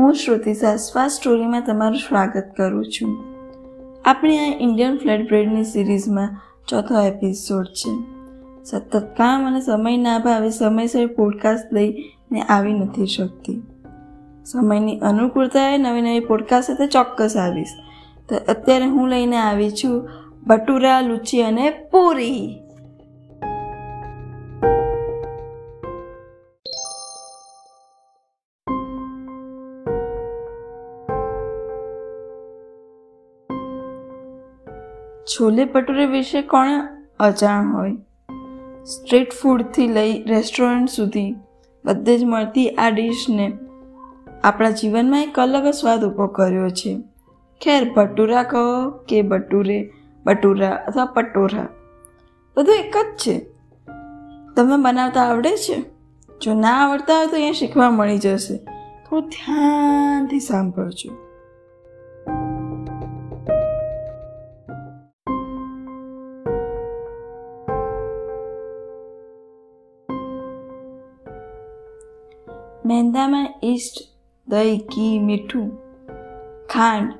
હું 0.00 0.14
શ્રુતિ 0.14 0.54
સાસવા 0.54 1.08
સ્ટોરીમાં 1.08 1.62
તમારું 1.66 1.96
સ્વાગત 1.96 2.44
કરું 2.56 2.84
છું. 2.84 3.24
આપણે 4.04 4.38
આ 4.38 4.58
ઇન્ડિયન 4.60 4.96
ફ્લેટ 4.96 5.28
બ્રેડની 5.28 5.64
સિરીઝમાં 5.64 6.36
ચોથો 6.68 7.00
એપિસોડ 7.00 7.64
છે. 7.64 8.02
સતત 8.64 8.96
કામ 8.96 9.46
અને 9.46 9.60
સમયના 9.60 10.16
અભાવે 10.16 10.50
સમયસર 10.50 11.06
પોડકાસ્ટ 11.06 11.74
લઈને 11.74 12.42
આવી 12.42 12.72
નથી 12.72 13.06
શકતી. 13.06 13.62
સમયની 14.44 14.98
અનુકૂળતાએ 14.98 15.78
નવી 15.78 16.00
નવી 16.00 16.20
પોડકાસ્ટ 16.20 16.66
સાથે 16.66 16.86
ચોક્કસ 16.86 17.36
આવીશ. 17.36 17.68
તો 18.28 18.52
અત્યારે 18.52 18.84
હું 18.84 19.08
લઈને 19.08 19.36
આવી 19.36 19.70
છું 19.70 20.08
ભટુરા 20.46 21.00
લુચી 21.00 21.42
અને 21.42 21.70
પૂરી. 21.70 22.58
છોલે 35.30 35.64
ભટુરે 35.64 36.06
વિશે 36.06 36.42
કોણ 36.42 36.68
અજાણ 37.20 37.72
હોય? 37.72 37.92
સ્ટ્રીટ 38.84 39.32
ફૂડથી 39.32 39.88
લઈ 39.88 40.22
રેસ્ટોરન્ટ 40.22 40.88
સુધી 40.88 41.34
બધે 41.84 42.18
જ 42.18 42.24
મળતી 42.24 42.70
આ 42.70 42.90
ડીશને 42.90 43.52
આપણા 44.44 44.70
જીવનમાં 44.70 45.22
એક 45.22 45.38
અલગ 45.38 45.66
સ્વાદ 45.70 46.04
ઊભો 46.04 46.26
કર્યો 46.26 46.68
છે. 46.68 47.02
ખેર 47.60 47.92
ભટુરા 47.92 48.42
કહો 48.42 48.90
કે 48.90 49.22
ભટુરે, 49.22 49.90
ભટુરા 50.26 50.70
અથવા 50.70 51.04
પટોરા 51.04 51.68
બધું 52.56 52.74
એક 52.74 52.96
જ 52.96 53.16
છે. 53.16 53.38
તમને 54.56 54.82
બનાવતા 54.82 55.20
આવડે 55.20 55.56
છે? 55.56 55.82
જો 56.40 56.54
ના 56.54 56.68
આવડતા 56.68 57.16
હોય 57.16 57.26
તો 57.26 57.32
અહીંયા 57.32 57.52
શીખવા 57.52 57.90
મળી 57.90 58.18
જશે. 58.18 58.56
થોડું 59.08 59.28
ધ્યાનથી 59.28 60.40
સાંભળજો. 60.40 61.29
મેંદામાં 72.90 73.54
ઈસ્ટ, 73.64 74.18
દહીં, 74.48 74.78
ઘી, 74.78 75.18
મીઠું, 75.18 75.78
ખાંડ 76.70 77.12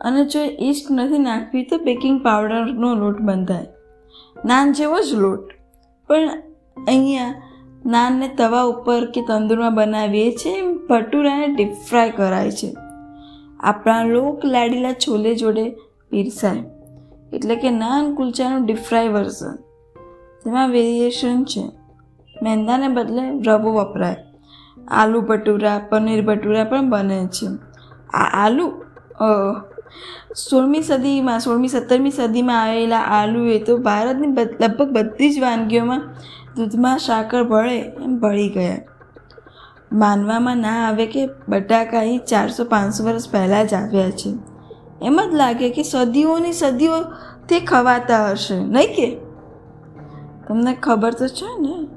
અને 0.00 0.24
જો 0.24 0.40
ઈસ્ટ 0.60 0.90
નથી 0.90 1.18
નાખવી 1.18 1.62
તો 1.64 1.78
બેકિંગ 1.78 2.24
પાવડરનો 2.24 2.94
લોટ 2.94 3.20
બંધાય. 3.20 3.66
નાન 4.44 4.72
જેવો 4.72 5.00
જ 5.00 5.14
લોટ. 5.14 5.50
પણ 6.08 6.28
અહીંયા 6.86 7.42
નાનને 7.86 8.28
તવા 8.28 8.62
ઉપર 8.62 9.10
કે 9.10 9.20
તંદુરમાં 9.20 9.74
બનાવીએ 9.74 10.36
છીએ 10.36 10.58
એમ 10.58 10.86
ભટુરાને 10.86 11.46
ડીપ 11.46 11.72
ફ્રાય 11.72 12.10
કરાય 12.10 12.50
છે. 12.50 12.74
આપણા 13.60 14.04
લોક 14.04 14.44
લાડીલા 14.44 14.92
છોલે 14.92 15.34
જોડે 15.34 15.70
પીરસાય. 16.10 16.64
એટલે 17.32 17.56
કે 17.56 17.70
નાન 17.70 18.14
કુલચાનું 18.14 18.66
ડીપ 18.66 18.76
ફ્રાય 18.76 19.08
વર્ઝન 19.08 19.56
તેમાં 20.44 20.70
વેરિએશન 20.70 21.44
છે. 21.44 21.62
મેંદાને 22.42 22.88
બદલે 22.88 23.50
રવો 23.50 23.72
વપરાય. 23.72 24.16
આલુ 24.90 25.20
ભટુરા, 25.20 25.78
પનીર 25.78 26.24
ભટુરા 26.24 26.64
પણ 26.64 26.90
બને 26.90 27.26
છે. 27.26 27.46
આ 28.14 28.28
આલુ 28.44 28.66
સોળમી 30.36 30.82
સદીમાં, 30.82 31.40
સોળમી 31.40 31.68
સત્તરમી 31.68 32.10
સદીમાં 32.10 32.62
આવેલા 32.62 32.98
આલુ 32.98 33.44
એ 33.44 33.58
તો 33.58 33.76
ભારતની 33.76 34.26
લગભગ 34.62 34.88
બધી 34.88 35.30
જ 35.30 35.40
વાનગીઓમાં 35.40 36.02
દૂધમાં 36.56 36.98
સાકર 36.98 37.42
ભળે 37.44 37.78
એમ 37.78 38.18
ભળી 38.18 38.48
ગયા. 38.48 38.78
માનવામાં 39.92 40.56
ના 40.56 40.88
આવે 40.88 41.06
કે 41.06 41.28
બટાકા 41.48 41.98
અહીં 41.98 42.20
ચારસો 42.20 42.64
પાંચસો 42.64 43.04
વર્ષ 43.04 43.30
પહેલાં 43.30 43.66
જ 43.66 43.74
આવ્યા 43.74 44.10
છે. 44.10 44.30
એમ 45.02 45.20
જ 45.30 45.34
લાગે 45.34 45.70
કે 45.70 45.82
સદીઓની 45.82 46.52
સદીઓ 46.52 47.02
તે 47.48 47.60
ખવાતા 47.60 48.30
હશે, 48.30 48.54
નહીં 48.54 48.94
કે? 48.96 49.08
તમને 50.48 50.74
ખબર 50.74 51.12
તો 51.12 51.26
છે 51.28 51.48
ને? 51.60 51.88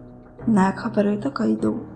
ના 0.54 0.72
ખબર 0.72 1.08
હોય 1.08 1.18
તો 1.18 1.30
કહી 1.30 1.56
દઉં. 1.56 1.91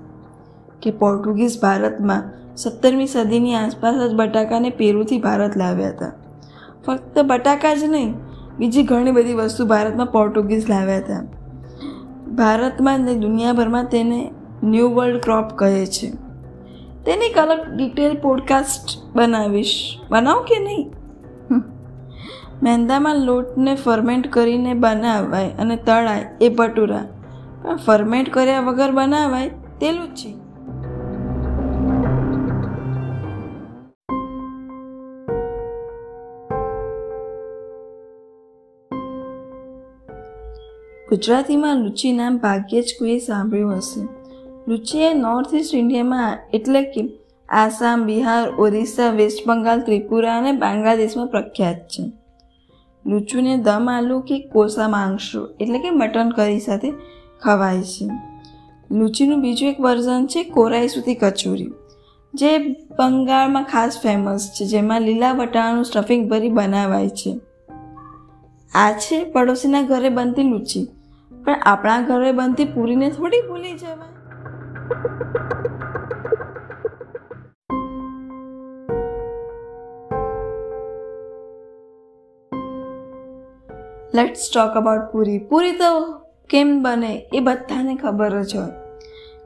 કે 0.82 0.92
પોર્ટુગીઝ 0.92 1.62
ભારતમાં 1.62 2.24
સત્તરમી 2.56 3.08
સદીની 3.08 3.56
આસપાસ 3.56 3.96
જ 3.96 4.14
બટાકાને 4.16 4.70
પેરુથી 4.70 5.18
ભારત 5.18 5.58
લાવ્યા 5.58 5.90
હતા. 5.90 6.12
ફક્ત 6.86 7.20
બટાકા 7.20 7.74
જ 7.76 7.84
નહીં, 7.84 8.14
બીજી 8.58 8.84
ઘણી 8.84 9.12
બધી 9.12 9.34
વસ્તુ 9.34 9.66
ભારતમાં 9.66 10.08
પોર્ટુગીઝ 10.08 10.70
લાવ્યા 10.70 10.98
હતા. 10.98 11.24
ભારતમાં 12.36 13.00
ને 13.00 13.16
દુનિયાભરમાં 13.16 13.86
તેને 13.86 14.32
ન્યૂ 14.64 14.90
વર્લ્ડ 14.90 15.22
ક્રોપ 15.22 15.50
કહે 15.56 15.86
છે. 15.86 16.12
તેની 17.06 17.26
એક 17.26 17.38
અલગ 17.38 17.60
ડિટેલ 17.78 18.18
પોડકાસ્ટ 18.22 19.16
બનાવીશ. 19.16 20.00
બનાવ 20.12 20.44
કે 20.44 20.60
નહીં? 20.60 20.92
મેંદામાં 22.64 23.16
લોટને 23.16 23.76
ફર્મેન્ટ 23.76 24.28
કરીને 24.28 24.74
બનાવાય 24.74 25.52
અને 25.60 25.76
તળાય 25.76 26.26
એ 26.42 26.50
ભટુરા. 26.50 27.04
પણ 27.62 27.76
ફર્મેન્ટ 27.76 28.30
કર્યા 28.30 28.62
વગર 28.62 28.92
બનાવાય 28.92 29.50
તેલું 29.80 29.98
જ 29.98 30.02
લુચ્છી 30.02 30.34
ગુજરાતીમાં 41.16 41.78
લુચી 41.78 42.12
નામ 42.12 42.38
ભાગ્યે 42.38 42.82
જ 42.82 42.96
કોઈએ 43.00 43.20
સાંભળ્યું 43.20 43.78
હશે. 43.78 44.02
લુચી 44.68 45.00
એ 45.00 45.14
નોર્થ 45.14 45.54
ઇસ્ટ 45.54 45.76
ઇન્ડિયામાં 45.76 46.38
એટલે 46.54 46.82
કે 46.84 47.02
આસામ, 47.50 48.06
બિહાર, 48.06 48.50
ઓરિસ્સા, 48.50 49.10
વેસ્ટ 49.10 49.48
બંગાળ, 49.48 49.82
ત્રિપુરા 49.82 50.38
અને 50.38 50.52
બાંગ્લાદેશમાં 50.52 51.28
પ્રખ્યાત 51.28 51.76
છે. 51.76 52.04
લુચુને 53.06 53.58
દમ 53.58 53.90
આલુ 53.92 54.20
કે 54.20 54.40
કોસા 54.40 54.88
માંગશો 54.88 55.46
એટલે 55.60 55.80
કે 55.80 55.90
મટન 55.90 56.30
કરી 56.30 56.60
સાથે 56.60 56.92
ખવાય 57.42 57.82
છે. 57.82 58.10
લુચીનું 58.92 59.42
બીજું 59.42 59.70
એક 59.70 59.80
વર્ઝન 59.80 60.26
છે 60.26 60.44
કોરાઈ 60.44 60.88
સુધી 60.88 61.16
કચોરી, 61.16 61.72
જે 62.34 62.58
બંગાળમાં 62.98 63.64
ખાસ 63.64 64.00
ફેમસ 64.04 64.50
છે, 64.56 64.66
જેમાં 64.66 65.02
લીલા 65.02 65.34
બટાણાનું 65.34 65.86
સ્ટફિંગ 65.86 66.30
ભરી 66.30 66.50
બનાવાય 66.50 67.10
છે. 67.10 67.40
આ 68.74 68.92
છે 68.92 69.24
પડોશીના 69.24 69.82
ઘરે 69.82 70.10
બનતી 70.10 70.44
લુચી. 70.44 70.88
પણ 71.46 71.56
આપણા 71.66 72.02
ઘરે 72.02 72.32
બનતી 72.32 72.66
પૂરીને 72.66 73.10
થોડી 73.10 73.42
ભૂલી 73.48 73.74
જવાય. 73.74 74.14
Let's 84.14 84.52
talk 84.54 84.70
about 84.70 85.12
puri. 85.12 85.40
Puri 85.40 85.72
તો 85.72 86.12
કેમ 86.50 86.84
બને 86.84 87.30
એ 87.34 87.40
બધાને 87.40 87.96
ખબર 87.96 88.44
જ 88.44 88.56
હોય. 88.56 88.72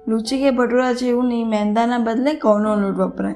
લુચી 0.08 0.40
કે 0.40 0.52
ભટુરા 0.52 0.92
જેવું 0.92 1.26
નહીં, 1.26 1.48
મેંદાના 1.48 1.98
બદલે 1.98 2.34
ઘઉંનો 2.34 2.76
લોટ 2.76 2.96
વપરાય. 2.96 3.36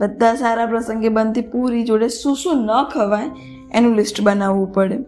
બધા 0.00 0.34
સારા 0.34 0.66
પ્રસંગે 0.66 1.08
બનતી 1.08 1.40
પૂરી 1.40 1.84
જોડે 1.84 2.08
શું 2.08 2.36
શું 2.36 2.56
ન 2.56 2.68
ખવાય 2.84 3.30
એનું 3.74 3.94
લિસ્ટ 3.94 4.22
બનાવવું 4.22 4.72
પડે. 4.72 4.98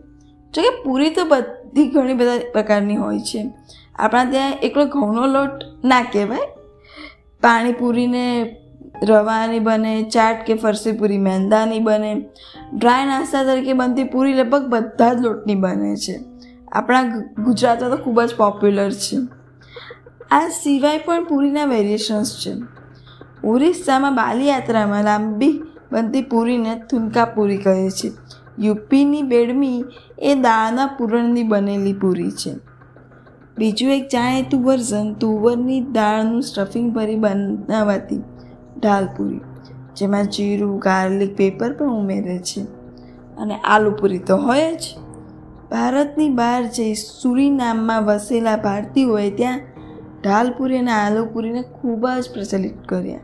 જો 0.54 0.62
કે 0.62 0.82
પૂરી 0.82 1.10
તો 1.10 1.24
બધી 1.24 1.59
ઘણી 1.76 2.14
બધા 2.14 2.38
પ્રકારની 2.52 2.96
હોય 2.96 3.18
છે. 3.18 3.50
આપણા 3.96 4.24
ત્યાં 4.24 4.52
એકલો 4.62 4.84
ઘઉંનો 4.84 5.26
લોટ 5.26 5.50
ના 5.84 6.02
કહેવાય. 6.02 6.38
પાણીપુરીને 7.42 8.56
રવાની 9.08 9.58
બને, 9.58 10.02
ચાટ 10.02 10.46
કે 10.46 10.54
ફરસી 10.54 10.92
પૂરી, 10.92 11.18
મેંદાની 11.18 11.78
બને. 11.78 12.14
ડ્રાય 12.72 13.06
નાસ્તા 13.06 13.44
તરીકે 13.44 13.72
બનતી 13.72 14.04
પૂરી 14.04 14.34
લગભગ 14.34 14.66
બધા 14.66 15.14
જ 15.14 15.16
લોટની 15.16 15.54
બને 15.54 15.96
છે. 15.96 16.20
આપણા 16.72 17.02
ગુજરાતમાં 17.38 17.90
તો 17.90 17.96
ખૂબ 17.96 18.22
જ 18.22 18.36
પોપ્યુલર 18.36 18.90
છે. 18.90 19.16
આ 20.30 20.48
સિવાય 20.48 20.98
પણ 20.98 21.24
પૂરીના 21.24 21.64
વેરિએશન્સ 21.64 22.36
છે. 22.46 22.54
ઓરિસ્સામાં 23.44 24.14
બાલીયાત્રામાં 24.14 25.04
લાંબી 25.04 25.62
બનતી 25.92 26.22
પૂરીને 26.22 26.82
થુનકા 26.90 27.24
પૂરી 27.24 27.56
કહે 27.56 27.90
છે. 27.90 28.12
યુપીની 28.60 29.22
બેડમી 29.22 29.84
એ 30.18 30.34
દાળના 30.34 30.86
પૂરણની 30.86 31.42
બનેલી 31.42 31.92
પૂરી 31.92 32.30
છે. 32.30 32.54
બીજું 33.58 33.92
એક 33.92 34.08
જાણીતું 34.08 34.64
વર્ઝન 34.64 35.14
તુવરની 35.14 35.80
દાળનું 35.80 36.42
સ્ટફિંગ 36.42 36.92
ભરી 36.92 37.16
બનાવાતી 37.16 38.20
ઢાલપૂરી 38.78 39.40
જેમાં 39.96 40.24
જીરું, 40.24 40.78
ગાર્લિક, 40.78 41.36
પેપર 41.36 41.72
પણ 41.72 41.86
ઉમેરે 41.86 42.38
છે. 42.38 42.60
અને 43.36 43.54
આલુ 43.54 43.90
પૂરી 43.90 44.18
તો 44.18 44.36
હોય 44.36 44.74
જ. 44.74 44.82
ભારતની 45.70 46.28
બહાર 46.28 46.66
જઈ 46.66 46.94
સુરીનામમાં 46.94 48.04
વસેલા 48.04 48.56
ભારતીયોએ 48.56 49.30
ત્યાં 49.30 49.60
ઢાલપુરી 50.22 50.78
અને 50.78 50.90
આલુપુરીને 50.90 51.62
ખૂબ 51.62 52.08
જ 52.08 52.30
પ્રચલિત 52.34 52.88
કર્યા. 52.88 53.20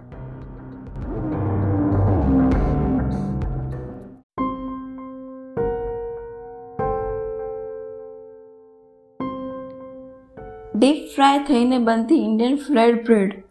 ડીપ 10.79 10.97
ફ્રાય 11.15 11.39
થઈને 11.39 11.79
બનતી 11.79 12.15
ઇન્ડિયન 12.15 12.57
ફ્રેડ 12.57 13.07
બ્રેડ 13.07 13.43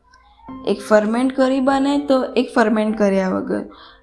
એક 0.67 0.79
ફરમેન્ટ 0.89 1.35
કરી 1.35 1.59
બને 1.59 1.99
તો 1.99 2.23
એક 2.23 2.53
ફરમેન્ટ 2.55 2.97
કર્યા 2.97 3.29
વગર. 3.29 3.61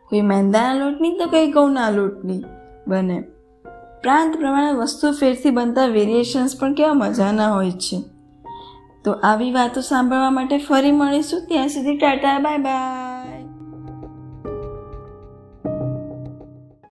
કોઈ 0.09 0.21
મેંદાના 0.21 0.75
લોટની 0.75 1.19
તો 1.19 1.27
કોઈ 1.27 1.53
ઘઉંના 1.53 1.91
લોટની 1.91 2.45
બને. 2.89 3.21
પ્રાંત 4.03 4.37
પ્રમાણે 4.37 4.73
વસ્તુ 4.73 5.13
ફેરથી 5.13 5.51
બનતા 5.51 5.87
વેરિએશન્સ 5.87 6.61
પણ 6.61 6.75
કેવા 6.75 6.95
મજાના 6.95 7.53
હોય 7.53 7.71
છે. 7.71 8.03
તો 9.05 9.13
આવી 9.13 9.51
વાતો 9.51 9.81
સાંભળવા 9.81 10.31
માટે 10.31 10.59
ફરી 10.59 10.93
મળીશું. 10.93 11.43
ત્યાં 11.47 11.69
સુધી 11.69 11.97
ટાટા 11.97 12.39
બાય 12.39 12.59
બાય 12.59 13.12